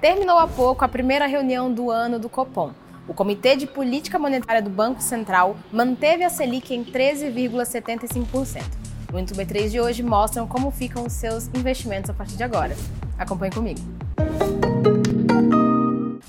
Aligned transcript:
Terminou 0.00 0.38
há 0.38 0.46
pouco 0.46 0.84
a 0.84 0.88
primeira 0.88 1.26
reunião 1.26 1.72
do 1.72 1.90
ano 1.90 2.20
do 2.20 2.28
Copom. 2.28 2.70
O 3.08 3.14
Comitê 3.14 3.56
de 3.56 3.66
Política 3.66 4.16
Monetária 4.16 4.62
do 4.62 4.70
Banco 4.70 5.02
Central 5.02 5.56
manteve 5.72 6.22
a 6.22 6.30
Selic 6.30 6.72
em 6.72 6.84
13,75%. 6.84 8.62
O 9.12 9.18
Intuba 9.18 9.44
3 9.44 9.72
de 9.72 9.80
hoje 9.80 10.04
mostra 10.04 10.46
como 10.46 10.70
ficam 10.70 11.04
os 11.04 11.12
seus 11.12 11.48
investimentos 11.48 12.10
a 12.10 12.14
partir 12.14 12.36
de 12.36 12.44
agora. 12.44 12.76
Acompanhe 13.18 13.52
comigo. 13.52 13.80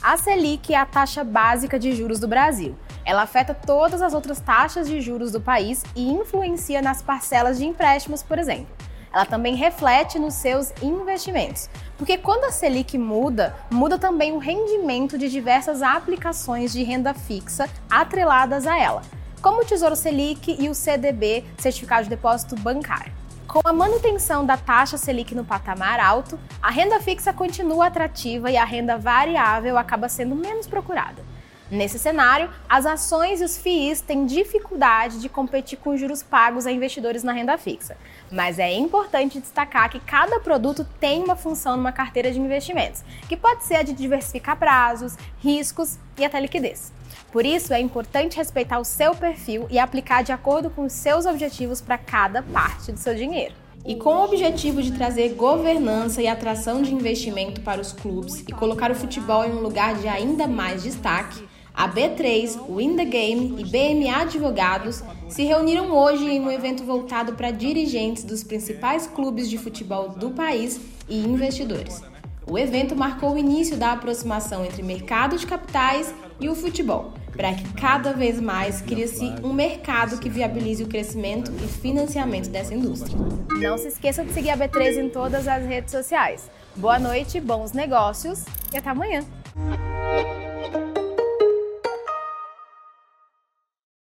A 0.02 0.18
Selic 0.18 0.74
é 0.74 0.78
a 0.78 0.86
taxa 0.88 1.24
básica 1.24 1.78
de 1.78 1.92
juros 1.92 2.20
do 2.20 2.28
Brasil. 2.28 2.76
Ela 3.06 3.22
afeta 3.22 3.54
todas 3.54 4.02
as 4.02 4.16
outras 4.16 4.40
taxas 4.40 4.88
de 4.88 5.00
juros 5.00 5.32
do 5.32 5.40
país 5.40 5.84
e 5.96 6.10
influencia 6.10 6.82
nas 6.82 7.04
parcelas 7.04 7.60
de 7.60 7.68
empréstimos, 7.68 8.24
por 8.24 8.40
exemplo. 8.40 8.74
Ela 9.12 9.26
também 9.26 9.56
reflete 9.56 10.20
nos 10.20 10.36
seus 10.36 10.72
investimentos, 10.82 11.70
porque 11.98 12.18
quando 12.18 12.46
a 12.46 12.52
Selic 12.52 12.98
muda, 12.98 13.56
muda 13.72 13.98
também 13.98 14.32
o 14.34 14.38
rendimento 14.38 15.18
de 15.18 15.30
diversas 15.30 15.82
aplicações 15.82 16.72
de 16.72 16.84
renda 16.84 17.14
fixa 17.14 17.68
atreladas 17.90 18.68
a 18.68 18.78
ela, 18.78 19.02
como 19.42 19.62
o 19.62 19.66
Tesouro 19.66 19.96
Selic 19.96 20.56
e 20.60 20.70
o 20.70 20.76
CDB, 20.76 21.44
Certificado 21.58 22.04
de 22.04 22.10
Depósito 22.10 22.56
Bancário. 22.56 23.12
Com 23.48 23.62
a 23.66 23.74
manutenção 23.74 24.46
da 24.46 24.56
taxa 24.56 24.96
Selic 24.96 25.34
no 25.34 25.44
patamar 25.44 26.00
alto, 26.00 26.40
a 26.62 26.70
renda 26.70 27.00
fixa 27.00 27.34
continua 27.34 27.88
atrativa 27.88 28.52
e 28.52 28.58
a 28.58 28.64
renda 28.64 28.96
variável 28.96 29.76
acaba 29.76 30.08
sendo 30.08 30.36
menos 30.36 30.68
procurada. 30.68 31.29
Nesse 31.72 32.00
cenário, 32.00 32.50
as 32.68 32.88
ações 32.88 33.42
e 33.42 33.44
os 33.44 33.56
FIIs 33.56 34.02
têm 34.02 34.26
dificuldade 34.26 35.22
de 35.22 35.30
competir 35.30 35.78
com 35.78 35.96
juros 35.96 36.24
pagos 36.24 36.66
a 36.66 36.72
investidores 36.72 37.22
na 37.22 37.32
renda 37.32 37.60
fixa. 37.60 37.96
Mas 38.32 38.58
é 38.58 38.74
importante 38.74 39.40
destacar 39.40 39.88
que 39.92 40.00
cada 40.00 40.40
produto 40.40 40.84
tem 41.00 41.24
uma 41.24 41.36
função 41.36 41.78
numa 41.78 41.92
carteira 41.92 42.32
de 42.32 42.40
investimentos, 42.40 43.04
que 43.28 43.38
pode 43.38 43.64
ser 43.66 43.76
a 43.76 43.84
de 43.84 43.94
diversificar 43.94 44.58
prazos, 44.58 45.16
riscos 45.38 46.00
e 46.18 46.26
até 46.26 46.40
liquidez. 46.40 46.92
Por 47.32 47.46
isso, 47.46 47.72
é 47.72 47.80
importante 47.80 48.38
respeitar 48.38 48.80
o 48.80 48.84
seu 48.84 49.14
perfil 49.14 49.68
e 49.70 49.78
aplicar 49.78 50.24
de 50.24 50.32
acordo 50.32 50.72
com 50.72 50.86
os 50.86 50.94
seus 50.94 51.28
objetivos 51.28 51.82
para 51.82 52.00
cada 52.00 52.42
parte 52.42 52.92
do 52.92 52.98
seu 52.98 53.14
dinheiro. 53.14 53.54
E 53.86 53.96
com 53.96 54.10
o 54.10 54.24
objetivo 54.24 54.82
de 54.82 54.92
trazer 54.92 55.36
governança 55.36 56.22
e 56.22 56.28
atração 56.28 56.82
de 56.82 56.94
investimento 56.94 57.62
para 57.62 57.80
os 57.80 57.94
clubes 57.94 58.40
e 58.42 58.52
colocar 58.52 58.92
o 58.92 58.96
futebol 58.96 59.46
em 59.46 59.52
um 59.52 59.62
lugar 59.62 59.96
de 59.96 60.08
ainda 60.08 60.48
mais 60.48 60.84
destaque, 60.84 61.48
a 61.80 61.88
B3, 61.88 62.60
Win 62.76 62.98
the 62.98 63.06
Game 63.06 63.56
e 63.58 63.64
BMA 63.64 64.24
Advogados 64.24 65.02
se 65.30 65.46
reuniram 65.46 65.90
hoje 65.92 66.26
em 66.26 66.42
um 66.42 66.52
evento 66.52 66.84
voltado 66.84 67.36
para 67.36 67.52
dirigentes 67.52 68.26
dos 68.26 68.44
principais 68.44 69.08
clubes 69.08 69.50
de 69.50 69.58
futebol 69.58 70.10
do 70.10 70.32
país 70.32 70.78
e 71.08 71.26
investidores. 71.26 72.04
O 72.46 72.58
evento 72.58 72.98
marcou 72.98 73.34
o 73.34 73.38
início 73.38 73.78
da 73.78 73.94
aproximação 73.94 74.66
entre 74.66 74.84
mercado 74.84 75.38
de 75.38 75.48
capitais 75.48 76.14
e 76.38 76.50
o 76.50 76.56
futebol, 76.56 77.14
para 77.32 77.54
que 77.54 77.64
cada 77.76 78.12
vez 78.12 78.42
mais 78.42 78.82
crie-se 78.82 79.36
um 79.42 79.54
mercado 79.54 80.20
que 80.20 80.30
viabilize 80.30 80.84
o 80.84 80.88
crescimento 80.88 81.50
e 81.64 81.68
financiamento 81.70 82.50
dessa 82.50 82.76
indústria. 82.76 83.18
Não 83.58 83.78
se 83.78 83.88
esqueça 83.88 84.26
de 84.26 84.34
seguir 84.34 84.50
a 84.50 84.58
B3 84.58 84.98
em 84.98 85.10
todas 85.10 85.48
as 85.48 85.66
redes 85.66 85.92
sociais. 85.92 86.52
Boa 86.76 87.00
noite, 87.00 87.40
bons 87.40 87.72
negócios 87.72 88.44
e 88.74 88.78
até 88.78 88.90
amanhã! 88.90 89.24